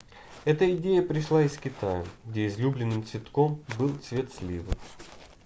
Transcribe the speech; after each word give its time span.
эта 0.45 0.67
идея 0.75 1.03
пришла 1.03 1.43
из 1.43 1.55
китая 1.55 2.03
где 2.25 2.47
излюбленным 2.47 3.05
цветком 3.05 3.63
был 3.77 3.95
цвет 3.99 4.33
сливы 4.33 4.73